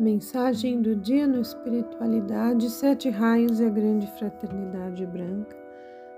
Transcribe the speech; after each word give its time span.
Mensagem 0.00 0.80
do 0.80 0.96
dia 0.96 1.26
no 1.26 1.42
Espiritualidade, 1.42 2.70
Sete 2.70 3.10
Raios 3.10 3.60
e 3.60 3.66
a 3.66 3.68
Grande 3.68 4.06
Fraternidade 4.18 5.04
Branca. 5.04 5.54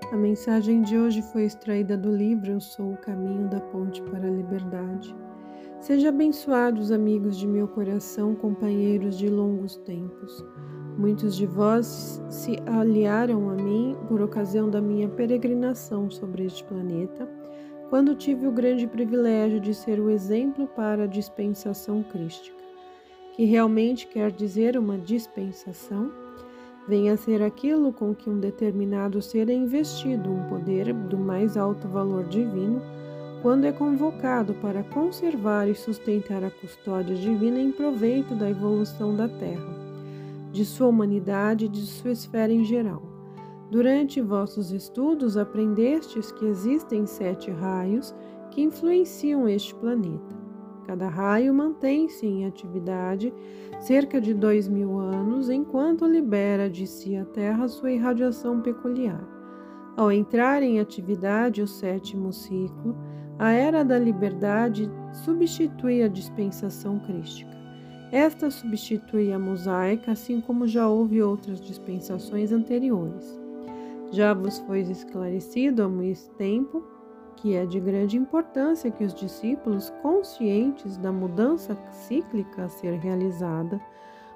A 0.09 0.15
mensagem 0.15 0.83
de 0.83 0.97
hoje 0.97 1.21
foi 1.33 1.43
extraída 1.43 1.97
do 1.97 2.09
livro 2.09 2.49
Eu 2.49 2.61
Sou 2.61 2.93
o 2.93 2.97
Caminho 2.99 3.49
da 3.49 3.59
Ponte 3.59 4.01
para 4.03 4.25
a 4.25 4.31
Liberdade. 4.31 5.13
Seja 5.81 6.07
abençoados, 6.07 6.93
amigos 6.93 7.37
de 7.37 7.45
meu 7.45 7.67
coração, 7.67 8.33
companheiros 8.35 9.17
de 9.17 9.27
longos 9.27 9.75
tempos. 9.75 10.45
Muitos 10.97 11.35
de 11.35 11.45
vós 11.45 12.23
se 12.29 12.55
aliaram 12.65 13.49
a 13.49 13.55
mim 13.55 13.97
por 14.07 14.21
ocasião 14.21 14.69
da 14.69 14.79
minha 14.79 15.09
peregrinação 15.09 16.09
sobre 16.09 16.45
este 16.45 16.63
planeta, 16.63 17.29
quando 17.89 18.15
tive 18.15 18.47
o 18.47 18.51
grande 18.53 18.87
privilégio 18.87 19.59
de 19.59 19.73
ser 19.73 19.99
o 19.99 20.09
exemplo 20.09 20.69
para 20.69 21.03
a 21.03 21.07
dispensação 21.07 22.01
crística 22.01 22.63
que 23.33 23.45
realmente 23.45 24.07
quer 24.07 24.31
dizer 24.31 24.77
uma 24.77 24.97
dispensação, 24.97 26.11
venha 26.87 27.13
a 27.13 27.17
ser 27.17 27.41
aquilo 27.41 27.91
com 27.91 28.13
que 28.13 28.29
um 28.29 28.39
determinado 28.39 29.21
ser 29.21 29.49
é 29.49 29.53
investido 29.53 30.31
um 30.31 30.47
poder 30.47 30.93
do 30.93 31.17
mais 31.17 31.57
alto 31.57 31.87
valor 31.87 32.25
divino, 32.25 32.81
quando 33.41 33.65
é 33.65 33.71
convocado 33.71 34.53
para 34.55 34.83
conservar 34.83 35.67
e 35.67 35.75
sustentar 35.75 36.43
a 36.43 36.51
custódia 36.51 37.15
divina 37.15 37.59
em 37.59 37.71
proveito 37.71 38.35
da 38.35 38.49
evolução 38.49 39.15
da 39.15 39.27
Terra, 39.27 39.73
de 40.51 40.63
sua 40.63 40.87
humanidade 40.87 41.65
e 41.65 41.69
de 41.69 41.81
sua 41.81 42.11
esfera 42.11 42.53
em 42.53 42.63
geral. 42.63 43.01
Durante 43.71 44.21
vossos 44.21 44.71
estudos 44.71 45.35
aprendestes 45.35 46.31
que 46.31 46.45
existem 46.45 47.07
sete 47.07 47.49
raios 47.49 48.13
que 48.51 48.61
influenciam 48.61 49.49
este 49.49 49.73
planeta. 49.73 50.42
Cada 50.85 51.07
raio 51.07 51.53
mantém-se 51.53 52.25
em 52.25 52.45
atividade 52.45 53.33
cerca 53.79 54.19
de 54.19 54.33
dois 54.33 54.67
mil 54.67 54.99
anos, 54.99 55.49
enquanto 55.49 56.05
libera 56.05 56.69
de 56.69 56.85
si 56.85 57.15
a 57.15 57.25
Terra 57.25 57.67
sua 57.67 57.91
irradiação 57.91 58.61
peculiar. 58.61 59.23
Ao 59.95 60.11
entrar 60.11 60.63
em 60.63 60.79
atividade 60.79 61.61
o 61.61 61.67
sétimo 61.67 62.33
ciclo, 62.33 62.95
a 63.37 63.51
era 63.51 63.83
da 63.83 63.97
liberdade 63.97 64.89
substitui 65.11 66.03
a 66.03 66.07
dispensação 66.07 66.99
crística. 66.99 67.51
Esta 68.11 68.51
substitui 68.51 69.33
a 69.33 69.39
mosaica, 69.39 70.11
assim 70.11 70.39
como 70.39 70.67
já 70.67 70.87
houve 70.87 71.21
outras 71.21 71.59
dispensações 71.59 72.51
anteriores. 72.51 73.39
Já 74.11 74.33
vos 74.33 74.59
foi 74.59 74.81
esclarecido 74.81 75.81
há 75.81 75.89
muito 75.89 76.29
tempo 76.37 76.83
que 77.35 77.55
é 77.55 77.65
de 77.65 77.79
grande 77.79 78.17
importância 78.17 78.91
que 78.91 79.03
os 79.03 79.13
discípulos, 79.13 79.91
conscientes 80.01 80.97
da 80.97 81.11
mudança 81.11 81.77
cíclica 81.91 82.65
a 82.65 82.69
ser 82.69 82.93
realizada, 82.99 83.81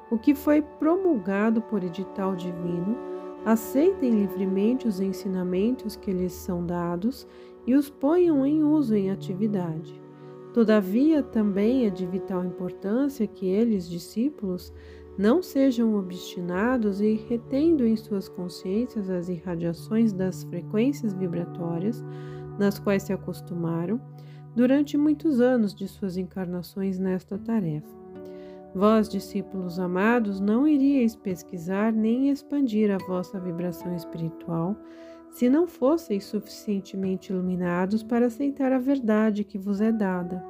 o 0.09 0.17
que 0.17 0.33
foi 0.33 0.61
promulgado 0.61 1.61
por 1.61 1.83
edital 1.83 2.35
divino, 2.35 2.97
aceitem 3.45 4.11
livremente 4.11 4.87
os 4.87 4.99
ensinamentos 4.99 5.95
que 5.95 6.11
lhes 6.11 6.33
são 6.33 6.65
dados 6.65 7.27
e 7.65 7.75
os 7.75 7.89
ponham 7.89 8.45
em 8.45 8.63
uso 8.63 8.95
em 8.95 9.11
atividade. 9.11 10.01
Todavia, 10.53 11.21
também 11.21 11.85
é 11.85 11.89
de 11.89 12.05
vital 12.05 12.43
importância 12.43 13.27
que 13.27 13.45
eles, 13.45 13.87
discípulos, 13.87 14.73
não 15.17 15.41
sejam 15.41 15.95
obstinados 15.95 17.01
e 17.01 17.13
retendo 17.27 17.85
em 17.85 17.95
suas 17.95 18.29
consciências 18.29 19.09
as 19.09 19.29
irradiações 19.29 20.13
das 20.13 20.43
frequências 20.43 21.13
vibratórias 21.13 22.03
nas 22.57 22.79
quais 22.79 23.03
se 23.03 23.13
acostumaram 23.13 23.99
durante 24.55 24.97
muitos 24.97 25.39
anos 25.39 25.73
de 25.73 25.87
suas 25.87 26.17
encarnações 26.17 26.97
nesta 26.97 27.37
tarefa. 27.37 27.95
Vós, 28.73 29.09
discípulos 29.09 29.79
amados, 29.79 30.39
não 30.39 30.67
iríeis 30.67 31.15
pesquisar 31.15 31.91
nem 31.91 32.29
expandir 32.29 32.91
a 32.91 32.97
vossa 32.97 33.39
vibração 33.39 33.95
espiritual 33.95 34.75
se 35.29 35.49
não 35.49 35.67
fosseis 35.67 36.25
suficientemente 36.25 37.31
iluminados 37.31 38.03
para 38.03 38.27
aceitar 38.27 38.71
a 38.71 38.79
verdade 38.79 39.43
que 39.43 39.57
vos 39.57 39.81
é 39.81 39.91
dada. 39.91 40.43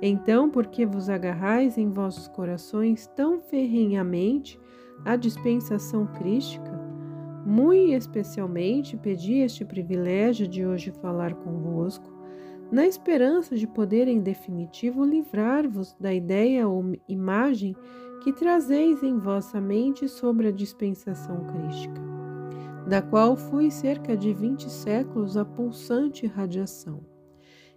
Então, 0.00 0.48
por 0.48 0.66
que 0.66 0.86
vos 0.86 1.08
agarrais 1.08 1.76
em 1.76 1.90
vossos 1.90 2.28
corações 2.28 3.06
tão 3.16 3.40
ferrenhamente 3.40 4.58
à 5.04 5.16
dispensação 5.16 6.06
crística? 6.06 6.77
Muito 7.48 7.94
especialmente 7.94 8.94
pedi 8.94 9.36
este 9.38 9.64
privilégio 9.64 10.46
de 10.46 10.66
hoje 10.66 10.90
falar 10.90 11.32
convosco, 11.32 12.12
na 12.70 12.86
esperança 12.86 13.56
de 13.56 13.66
poder 13.66 14.06
em 14.06 14.20
definitivo 14.20 15.02
livrar-vos 15.02 15.96
da 15.98 16.12
ideia 16.12 16.68
ou 16.68 16.92
imagem 17.08 17.74
que 18.22 18.34
trazeis 18.34 19.02
em 19.02 19.16
vossa 19.16 19.62
mente 19.62 20.06
sobre 20.10 20.48
a 20.48 20.52
dispensação 20.52 21.46
crística, 21.46 22.02
da 22.86 23.00
qual 23.00 23.34
fui 23.34 23.70
cerca 23.70 24.14
de 24.14 24.34
vinte 24.34 24.68
séculos 24.68 25.34
a 25.34 25.44
pulsante 25.46 26.26
radiação. 26.26 27.00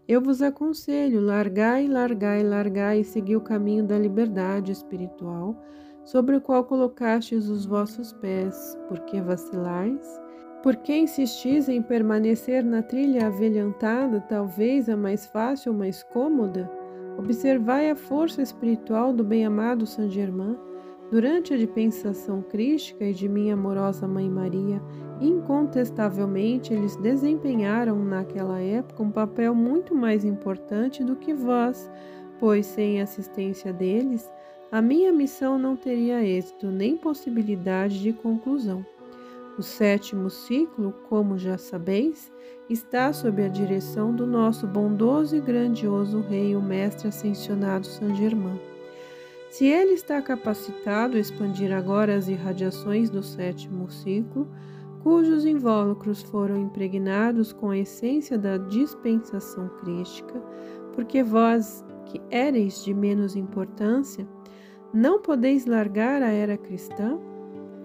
Eu 0.06 0.20
vos 0.20 0.42
aconselho, 0.42 1.22
largai, 1.22 1.88
largai, 1.88 2.44
largai 2.44 3.00
e 3.00 3.06
segui 3.06 3.38
o 3.38 3.42
caminho 3.42 3.86
da 3.86 3.98
liberdade 3.98 4.74
espiritual, 4.74 5.56
sobre 6.04 6.36
o 6.36 6.42
qual 6.42 6.64
colocastes 6.64 7.48
os 7.48 7.66
vossos 7.66 8.12
pés, 8.14 8.78
porque 8.88 9.22
vacilais? 9.22 10.20
Por 10.64 10.76
que 10.76 10.96
insistis 10.96 11.68
em 11.68 11.82
permanecer 11.82 12.64
na 12.64 12.84
trilha 12.84 13.28
avelhantada, 13.28 14.22
talvez 14.22 14.88
a 14.90 14.96
mais 14.96 15.26
fácil 15.26 15.74
mais 15.74 16.04
cômoda? 16.04 16.70
Observai 17.18 17.90
a 17.90 17.96
força 17.96 18.42
espiritual 18.42 19.12
do 19.12 19.24
bem-amado 19.24 19.86
Saint 19.86 20.12
Germain. 20.12 20.58
Durante 21.12 21.54
a 21.54 21.58
dispensação 21.58 22.42
crística 22.42 23.04
e 23.04 23.14
de 23.14 23.28
minha 23.28 23.56
amorosa 23.56 24.08
Mãe 24.08 24.30
Maria, 24.30 24.82
incontestavelmente 25.20 26.74
eles 26.74 26.96
desempenharam 26.96 27.98
naquela 28.00 28.62
época 28.62 29.04
um 29.04 29.12
papel 29.12 29.54
muito 29.54 29.94
mais 29.94 30.24
importante 30.24 31.04
do 31.04 31.16
que 31.16 31.34
vós, 31.34 31.92
pois 32.40 32.66
sem 32.66 33.02
assistência 33.02 33.74
deles, 33.74 34.32
a 34.72 34.82
minha 34.82 35.12
missão 35.12 35.60
não 35.60 35.76
teria 35.76 36.24
êxito 36.24 36.68
nem 36.68 36.96
possibilidade 36.96 38.02
de 38.02 38.14
conclusão. 38.14 38.86
O 39.58 39.62
sétimo 39.62 40.30
ciclo, 40.30 40.94
como 41.10 41.38
já 41.38 41.58
sabeis, 41.58 42.32
está 42.70 43.12
sob 43.12 43.44
a 43.44 43.50
direção 43.50 44.16
do 44.16 44.26
nosso 44.26 44.66
bondoso 44.66 45.36
e 45.36 45.42
grandioso 45.42 46.22
Rei, 46.22 46.56
o 46.56 46.62
Mestre 46.62 47.10
Ascensionado 47.10 47.86
Saint 47.86 48.16
Germain. 48.16 48.58
Se 49.50 49.66
ele 49.66 49.92
está 49.92 50.22
capacitado 50.22 51.18
a 51.18 51.20
expandir 51.20 51.74
agora 51.76 52.16
as 52.16 52.30
irradiações 52.30 53.10
do 53.10 53.22
sétimo 53.22 53.92
ciclo, 53.92 54.48
cujos 55.04 55.46
invólucros 55.46 56.22
foram 56.22 56.56
impregnados 56.56 57.52
com 57.52 57.72
a 57.72 57.78
essência 57.78 58.38
da 58.38 58.56
dispensação 58.56 59.68
crística, 59.82 60.42
porque 60.94 61.22
vós, 61.22 61.84
que 62.06 62.22
éreis 62.30 62.82
de 62.86 62.94
menos 62.94 63.36
importância, 63.36 64.26
não 64.94 65.22
podeis 65.22 65.66
largar 65.66 66.22
a 66.22 66.32
era 66.32 66.58
cristã? 66.58 67.18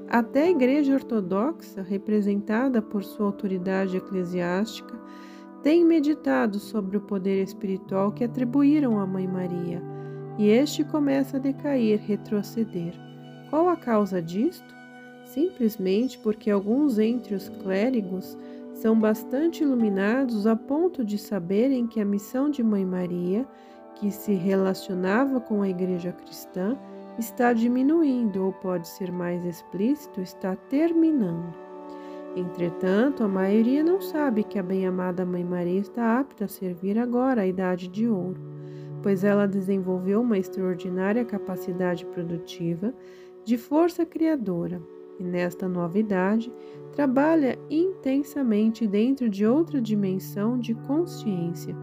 Até 0.08 0.44
a 0.44 0.50
Igreja 0.50 0.94
Ortodoxa, 0.94 1.82
representada 1.82 2.82
por 2.82 3.04
sua 3.04 3.26
autoridade 3.26 3.96
eclesiástica, 3.96 4.98
tem 5.62 5.84
meditado 5.84 6.58
sobre 6.58 6.96
o 6.96 7.00
poder 7.00 7.42
espiritual 7.42 8.12
que 8.12 8.24
atribuíram 8.24 9.00
à 9.00 9.06
Mãe 9.06 9.26
Maria, 9.26 9.82
e 10.38 10.48
este 10.48 10.84
começa 10.84 11.38
a 11.38 11.40
decair, 11.40 12.00
retroceder. 12.00 12.94
Qual 13.50 13.68
a 13.68 13.76
causa 13.76 14.20
disto? 14.20 14.74
Simplesmente 15.24 16.18
porque 16.18 16.50
alguns 16.50 16.98
entre 16.98 17.34
os 17.34 17.48
clérigos 17.48 18.36
são 18.74 18.98
bastante 18.98 19.62
iluminados 19.62 20.46
a 20.46 20.54
ponto 20.54 21.04
de 21.04 21.18
saberem 21.18 21.86
que 21.86 22.00
a 22.00 22.04
missão 22.04 22.50
de 22.50 22.62
Mãe 22.62 22.84
Maria, 22.84 23.46
que 23.94 24.10
se 24.10 24.34
relacionava 24.34 25.40
com 25.40 25.62
a 25.62 25.68
Igreja 25.68 26.12
cristã, 26.12 26.76
está 27.18 27.52
diminuindo, 27.52 28.44
ou 28.44 28.52
pode 28.52 28.88
ser 28.88 29.10
mais 29.10 29.44
explícito, 29.44 30.20
está 30.20 30.54
terminando. 30.54 31.54
Entretanto, 32.36 33.24
a 33.24 33.28
maioria 33.28 33.82
não 33.82 34.00
sabe 34.00 34.44
que 34.44 34.58
a 34.58 34.62
bem-amada 34.62 35.24
Mãe 35.24 35.42
Maria 35.42 35.80
está 35.80 36.20
apta 36.20 36.44
a 36.44 36.48
servir 36.48 36.98
agora 36.98 37.42
a 37.42 37.46
Idade 37.46 37.88
de 37.88 38.06
Ouro, 38.06 38.40
pois 39.02 39.24
ela 39.24 39.48
desenvolveu 39.48 40.20
uma 40.20 40.36
extraordinária 40.36 41.24
capacidade 41.24 42.04
produtiva 42.04 42.92
de 43.42 43.56
força 43.56 44.04
criadora 44.04 44.82
e, 45.18 45.24
nesta 45.24 45.66
nova 45.66 45.98
idade, 45.98 46.52
trabalha 46.92 47.58
intensamente 47.70 48.86
dentro 48.86 49.30
de 49.30 49.46
outra 49.46 49.80
dimensão 49.80 50.58
de 50.58 50.74
consciência, 50.74 51.74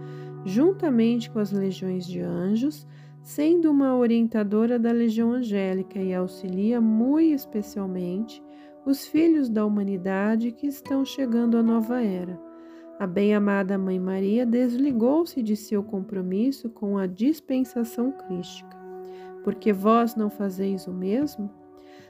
juntamente 0.45 1.31
com 1.31 1.39
as 1.39 1.51
legiões 1.51 2.05
de 2.05 2.19
anjos 2.19 2.85
sendo 3.23 3.71
uma 3.71 3.95
orientadora 3.95 4.77
da 4.77 4.91
Legião 4.91 5.31
Angélica 5.31 5.97
e 5.97 6.13
auxilia 6.13 6.81
muito 6.81 7.33
especialmente 7.33 8.43
os 8.85 9.07
filhos 9.07 9.49
da 9.49 9.65
humanidade 9.65 10.51
que 10.51 10.67
estão 10.67 11.05
chegando 11.05 11.57
à 11.57 11.63
nova 11.63 12.01
era. 12.01 12.37
A 12.99 13.07
bem-amada 13.07 13.77
Mãe 13.77 13.97
Maria 13.97 14.45
desligou-se 14.45 15.41
de 15.41 15.55
seu 15.55 15.81
compromisso 15.81 16.69
com 16.69 16.97
a 16.97 17.07
dispensação 17.07 18.11
crística. 18.11 18.77
porque 19.43 19.73
vós 19.73 20.15
não 20.15 20.29
fazeis 20.29 20.87
o 20.87 20.93
mesmo? 20.93 21.49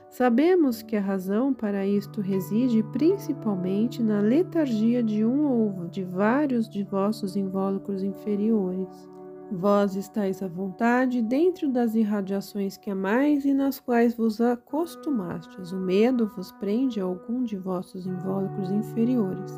Sabemos 0.08 0.82
que 0.82 0.96
a 0.96 1.00
razão 1.00 1.52
para 1.52 1.84
isto 1.84 2.20
reside 2.20 2.80
principalmente 2.92 4.00
na 4.02 4.20
letargia 4.20 5.02
de 5.02 5.24
um 5.24 5.44
ou 5.44 5.88
de 5.88 6.04
vários 6.04 6.68
de 6.68 6.84
vossos 6.84 7.34
invólucros 7.34 8.04
inferiores. 8.04 9.13
Vós 9.54 9.94
estáis 9.94 10.42
à 10.42 10.48
vontade 10.48 11.22
dentro 11.22 11.70
das 11.70 11.94
irradiações 11.94 12.76
que 12.76 12.90
amais 12.90 13.44
e 13.44 13.54
nas 13.54 13.78
quais 13.78 14.16
vos 14.16 14.40
acostumastes. 14.40 15.70
O 15.70 15.78
medo 15.78 16.26
vos 16.26 16.50
prende 16.52 17.00
a 17.00 17.04
algum 17.04 17.44
de 17.44 17.56
vossos 17.56 18.04
invólucros 18.04 18.72
inferiores, 18.72 19.52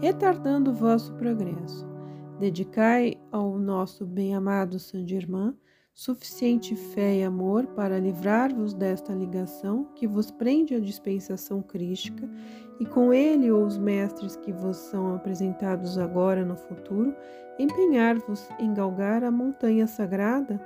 retardando 0.00 0.72
o 0.72 0.74
vosso 0.74 1.14
progresso. 1.14 1.86
Dedicai 2.40 3.14
ao 3.30 3.56
nosso 3.56 4.04
bem-amado 4.04 4.80
Saint-Germain 4.80 5.54
suficiente 6.00 6.74
fé 6.76 7.16
e 7.16 7.22
amor 7.22 7.66
para 7.68 7.98
livrar-vos 7.98 8.72
desta 8.72 9.12
ligação 9.12 9.84
que 9.94 10.06
vos 10.06 10.30
prende 10.30 10.74
à 10.74 10.80
dispensação 10.80 11.60
crística, 11.60 12.26
e 12.80 12.86
com 12.86 13.12
ele 13.12 13.52
ou 13.52 13.64
os 13.64 13.76
mestres 13.76 14.34
que 14.36 14.50
vos 14.50 14.78
são 14.78 15.14
apresentados 15.14 15.98
agora 15.98 16.44
no 16.44 16.56
futuro, 16.56 17.14
empenhar-vos 17.58 18.48
em 18.58 18.72
galgar 18.72 19.22
a 19.22 19.30
montanha 19.30 19.86
sagrada? 19.86 20.58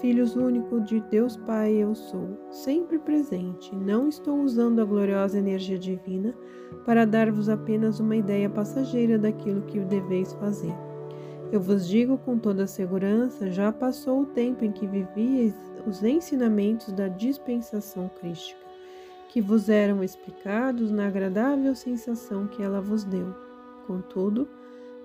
Filhos 0.00 0.36
único 0.36 0.80
de 0.80 1.00
Deus 1.00 1.36
Pai 1.38 1.72
eu 1.72 1.94
sou, 1.94 2.28
sempre 2.50 2.98
presente, 2.98 3.74
não 3.74 4.08
estou 4.08 4.40
usando 4.40 4.80
a 4.80 4.84
gloriosa 4.84 5.38
energia 5.38 5.78
divina 5.78 6.34
para 6.84 7.06
dar-vos 7.06 7.48
apenas 7.48 8.00
uma 8.00 8.16
ideia 8.16 8.50
passageira 8.50 9.16
daquilo 9.16 9.62
que 9.62 9.78
deveis 9.78 10.34
fazer. 10.34 10.74
Eu 11.52 11.60
vos 11.60 11.86
digo 11.86 12.18
com 12.18 12.38
toda 12.38 12.66
segurança: 12.66 13.50
já 13.50 13.70
passou 13.72 14.22
o 14.22 14.26
tempo 14.26 14.64
em 14.64 14.72
que 14.72 14.86
vivíeis 14.86 15.54
os 15.86 16.02
ensinamentos 16.02 16.92
da 16.92 17.08
dispensação 17.08 18.10
crística, 18.20 18.65
que 19.28 19.40
vos 19.40 19.68
eram 19.68 20.02
explicados 20.02 20.90
na 20.90 21.06
agradável 21.06 21.74
sensação 21.74 22.46
que 22.46 22.62
ela 22.62 22.80
vos 22.80 23.04
deu. 23.04 23.34
Contudo, 23.86 24.48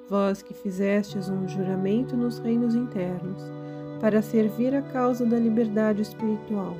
vós 0.08 0.42
que 0.42 0.54
fizestes 0.54 1.30
um 1.30 1.48
juramento 1.48 2.16
nos 2.16 2.40
reinos 2.40 2.76
internos, 2.76 3.42
para 4.00 4.22
servir 4.22 4.74
a 4.74 4.82
causa 4.82 5.26
da 5.26 5.38
liberdade 5.38 6.02
espiritual, 6.02 6.76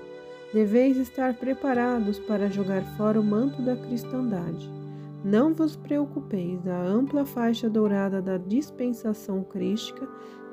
deveis 0.54 0.98
estar 0.98 1.36
preparados 1.36 2.20
para 2.20 2.50
jogar 2.50 2.84
fora 2.98 3.20
o 3.20 3.24
manto 3.24 3.62
da 3.62 3.76
cristandade 3.76 4.82
não 5.24 5.54
vos 5.54 5.76
preocupeis, 5.76 6.68
a 6.68 6.82
ampla 6.82 7.24
faixa 7.24 7.70
dourada 7.70 8.20
da 8.22 8.38
dispensação 8.38 9.44
crística 9.44 10.08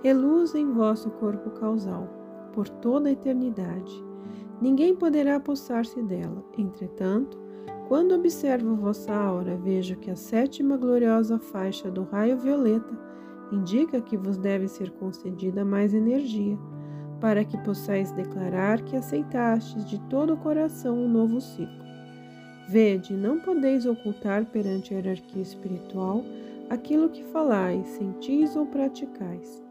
reluz 0.04 0.54
em 0.54 0.70
vosso 0.70 1.10
corpo 1.12 1.50
causal, 1.52 2.06
por 2.52 2.68
toda 2.68 3.08
a 3.08 3.12
eternidade. 3.12 4.07
Ninguém 4.60 4.94
poderá 4.94 5.36
apossar-se 5.36 6.02
dela. 6.02 6.44
Entretanto, 6.56 7.38
quando 7.86 8.14
observo 8.14 8.74
vossa 8.74 9.14
aura, 9.14 9.56
vejo 9.56 9.96
que 9.96 10.10
a 10.10 10.16
sétima 10.16 10.76
gloriosa 10.76 11.38
faixa 11.38 11.90
do 11.90 12.02
raio 12.02 12.36
violeta 12.36 12.98
indica 13.52 14.00
que 14.00 14.16
vos 14.16 14.36
deve 14.36 14.68
ser 14.68 14.90
concedida 14.90 15.64
mais 15.64 15.94
energia, 15.94 16.58
para 17.20 17.44
que 17.44 17.56
possais 17.58 18.12
declarar 18.12 18.82
que 18.82 18.96
aceitastes 18.96 19.88
de 19.88 19.98
todo 20.08 20.34
o 20.34 20.36
coração 20.36 20.98
o 20.98 21.04
um 21.04 21.08
novo 21.08 21.40
ciclo. 21.40 21.88
Vede, 22.68 23.14
não 23.14 23.40
podeis 23.40 23.86
ocultar 23.86 24.44
perante 24.46 24.92
a 24.92 24.98
hierarquia 24.98 25.42
espiritual 25.42 26.22
aquilo 26.68 27.08
que 27.08 27.24
falais, 27.24 27.86
sentis 27.88 28.54
ou 28.54 28.66
praticais. 28.66 29.67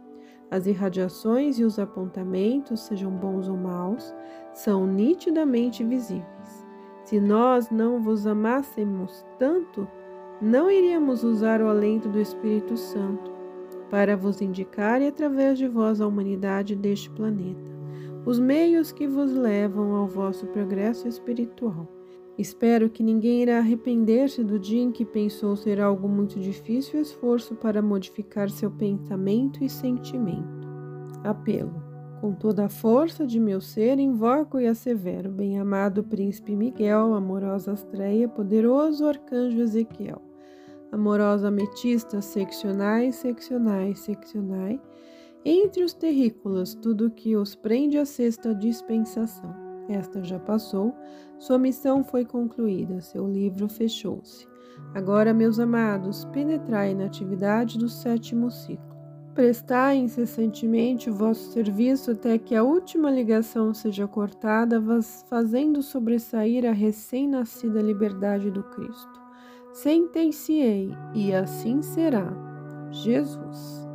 As 0.50 0.66
irradiações 0.66 1.60
e 1.60 1.64
os 1.64 1.78
apontamentos, 1.78 2.82
sejam 2.82 3.12
bons 3.12 3.50
ou 3.50 3.58
maus, 3.58 4.16
são 4.54 4.88
nitidamente 4.88 5.84
visíveis. 5.84 6.66
Se 7.04 7.20
nós 7.20 7.70
não 7.70 8.02
vos 8.02 8.26
amássemos 8.26 9.26
tanto, 9.38 9.88
não 10.42 10.70
iríamos 10.70 11.24
usar 11.24 11.62
o 11.62 11.68
alento 11.68 12.08
do 12.08 12.20
Espírito 12.20 12.78
Santo 12.78 13.32
para 13.90 14.16
vos 14.16 14.42
indicar 14.42 15.02
e 15.02 15.08
através 15.08 15.58
de 15.58 15.68
vós 15.68 16.00
a 16.00 16.08
humanidade 16.08 16.76
deste 16.76 17.10
planeta, 17.10 17.72
os 18.26 18.40
meios 18.40 18.92
que 18.92 19.08
vos 19.08 19.34
levam 19.34 19.96
ao 19.96 20.08
vosso 20.08 20.46
progresso 20.48 21.08
espiritual. 21.08 21.97
Espero 22.38 22.88
que 22.88 23.02
ninguém 23.02 23.42
irá 23.42 23.58
arrepender-se 23.58 24.44
do 24.44 24.60
dia 24.60 24.82
em 24.82 24.92
que 24.92 25.04
pensou 25.04 25.56
ser 25.56 25.82
algo 25.82 26.08
muito 26.08 26.40
difícil 26.40 27.00
o 27.00 27.02
esforço 27.02 27.56
para 27.56 27.82
modificar 27.82 28.48
seu 28.52 28.70
pensamento 28.70 29.64
e 29.64 29.70
sentimento. 29.70 30.68
Apelo. 31.24 31.84
Com 32.22 32.34
toda 32.34 32.66
a 32.66 32.70
força 32.70 33.26
de 33.26 33.40
meu 33.40 33.60
ser, 33.60 34.00
invoco 34.00 34.60
e 34.60 34.68
assevero, 34.68 35.32
bem-amado 35.32 36.04
Príncipe 36.04 36.56
Miguel, 36.56 37.16
amorosa 37.16 37.72
Astreia, 37.72 38.28
poderoso 38.28 39.06
Arcanjo 39.06 39.60
Ezequiel, 39.60 40.22
amorosa 40.92 41.48
Ametista, 41.48 42.22
seccionai, 42.22 43.12
seccionai, 43.12 43.96
seccionai, 43.96 44.80
entre 45.46 45.84
os 45.84 45.94
terrícolas, 45.94 46.74
tudo 46.74 47.12
que 47.12 47.36
os 47.36 47.56
prende 47.56 48.00
à 48.00 48.06
sexta 48.06 48.54
dispensação 48.54 49.67
esta 49.90 50.24
já 50.24 50.40
passou, 50.40 50.96
sua 51.40 51.58
missão 51.58 52.04
foi 52.04 52.26
concluída, 52.26 53.02
seu 53.02 53.28
livro 53.28 53.68
fechou-se. 53.70 54.48
Agora, 54.94 55.34
meus 55.34 55.60
amados, 55.60 56.26
penetrai 56.26 56.94
na 56.94 57.06
atividade 57.06 57.78
do 57.78 57.90
sétimo 57.90 58.50
ciclo. 58.50 58.98
Prestai 59.34 59.98
incessantemente 59.98 61.12
o 61.12 61.14
vosso 61.14 61.52
serviço 61.52 62.12
até 62.12 62.40
que 62.40 62.56
a 62.56 62.64
última 62.64 63.12
ligação 63.12 63.72
seja 63.72 64.08
cortada, 64.08 64.82
fazendo 65.30 65.84
sobressair 65.84 66.66
a 66.68 66.72
recém-nascida 66.72 67.80
liberdade 67.80 68.50
do 68.50 68.64
Cristo. 68.64 69.22
Sentenciei, 69.74 70.92
e 71.14 71.36
assim 71.36 71.84
será. 71.84 72.34
Jesus. 72.90 73.87